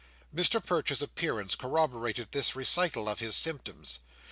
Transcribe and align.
Mr 0.35 0.65
Perch's 0.65 1.03
appearance 1.03 1.53
corroborated 1.53 2.31
this 2.31 2.55
recital 2.55 3.07
of 3.07 3.19
his 3.19 3.35
symptoms. 3.35 3.99